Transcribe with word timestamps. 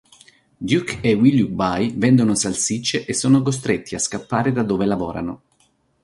Duke 0.57 0.99
e 1.01 1.13
Willoughby 1.13 1.93
vendono 1.95 2.33
salsicce 2.33 3.05
e 3.05 3.13
sono 3.13 3.43
costretti 3.43 3.93
a 3.93 3.99
scappare 3.99 4.51
da 4.51 4.63
dove 4.63 4.85
lavorano. 4.85 5.41